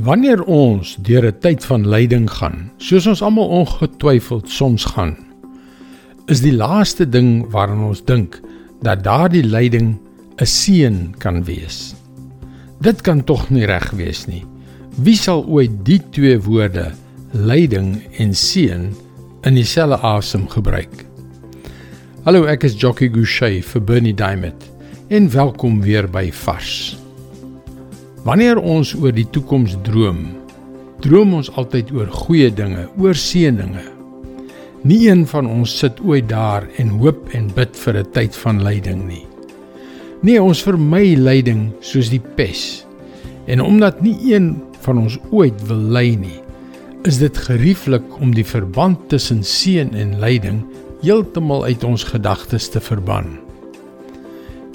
[0.00, 5.16] Wanneer ons deur 'n tyd van lyding gaan, soos ons almal ongetwyfeld soms gaan,
[6.26, 8.40] is die laaste ding waaraan ons dink
[8.80, 9.98] dat daardie lyding
[10.40, 11.94] 'n seën kan wees.
[12.80, 14.44] Dit kan tog nie reg wees nie.
[14.96, 16.92] Wie sal ooit die twee woorde,
[17.32, 18.94] lyding en seën,
[19.42, 21.04] in dieselfde asem gebruik?
[22.24, 24.70] Hallo, ek is Jockey Gouchee vir Bernie Diamond
[25.08, 26.99] en welkom weer by Vars.
[28.20, 30.18] Wanneer ons oor die toekoms droom,
[31.00, 33.86] droom ons altyd oor goeie dinge, oor seëninge.
[34.84, 38.60] Nie een van ons sit ooit daar en hoop en bid vir 'n tyd van
[38.62, 39.26] lyding nie.
[40.22, 42.84] Nee, ons vermy lyding soos die pes.
[43.46, 46.40] En omdat nie een van ons ooit wil ly nie,
[47.04, 50.64] is dit gerieflik om die verband tussen seën en lyding
[51.00, 53.38] heeltemal uit ons gedagtes te verban.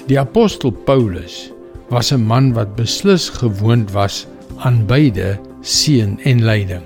[0.06, 1.52] Die apostel Paulus
[1.88, 4.26] was 'n man wat beslis gewoond was
[4.58, 6.82] aan beide seën en lyding.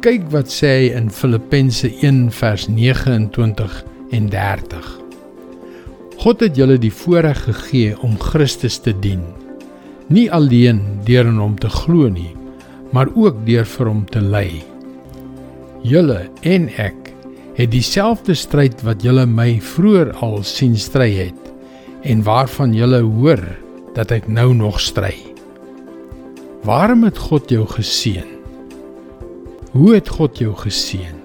[0.00, 4.98] Kyk wat sê hy in Filippense 1 vers 29 en 30.
[6.18, 9.22] God het julle die voorreg gegee om Christus te dien.
[10.06, 12.34] Nie alleen deur in hom te glo nie,
[12.90, 14.64] maar ook deur vir hom te ly.
[15.82, 17.12] Julle en ek
[17.58, 21.52] het dieselfde stryd wat julle my vroeër al sien stry het
[22.06, 23.42] en waarvan julle hoor
[23.98, 25.16] dat ek nou nog stry.
[26.62, 28.36] Waarom het God jou geseën?
[29.74, 31.16] Hoe het God jou geseën?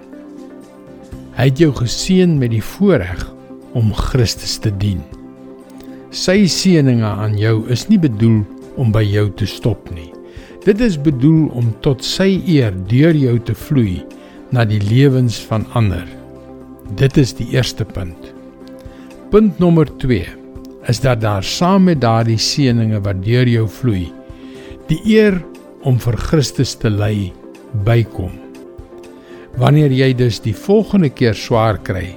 [1.37, 3.21] Hy het jou geseën met die voorreg
[3.77, 5.01] om Christus te dien.
[6.13, 8.41] Sy seëninge aan jou is nie bedoel
[8.81, 10.09] om by jou te stop nie.
[10.65, 14.01] Dit is bedoel om tot sy eer deur jou te vloei
[14.53, 16.05] na die lewens van ander.
[16.97, 18.33] Dit is die eerste punt.
[19.33, 20.42] Punt nommer 2
[20.87, 24.07] is dat daar saam met daardie seëninge wat deur jou vloei,
[24.89, 25.39] die eer
[25.87, 27.31] om vir Christus te ly
[27.87, 28.33] bykom.
[29.59, 32.15] Wanneer jy dus die volgende keer swaar kry,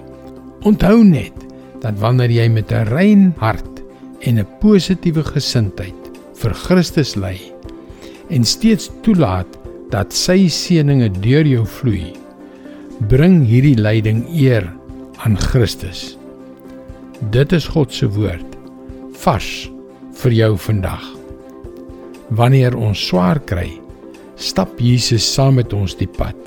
[0.66, 1.44] onthou net
[1.82, 3.82] dat wanneer jy met 'n rein hart
[4.22, 7.37] en 'n positiewe gesindheid vir Christus ly
[8.31, 9.47] en steeds toelaat
[9.91, 12.12] dat sy seëninge deur jou vloei,
[13.09, 14.66] bring hierdie lyding eer
[15.19, 16.19] aan Christus.
[17.31, 18.56] Dit is God se woord
[19.26, 19.66] vars
[20.20, 21.03] vir jou vandag.
[22.38, 23.72] Wanneer ons swaar kry,
[24.38, 26.38] stap Jesus saam met ons die pad.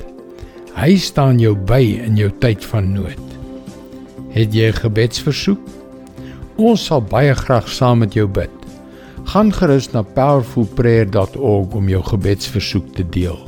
[0.78, 3.36] Hy staan jou by in jou tyd van nood.
[4.32, 5.60] Het jy 'n gebedsversoek?
[6.56, 8.56] Ons sal baie graag saam met jou bid.
[9.26, 13.40] Gaan gerus na powerfulprayer.org om jou gebedsversoek te deel.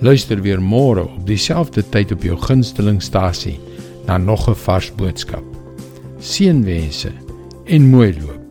[0.00, 3.58] Luister weer môre op dieselfde tyd op jou gunstelingstasie
[4.06, 5.44] na nog 'n vars boodskap.
[6.20, 7.25] Seënwense
[7.68, 8.45] en Muelo.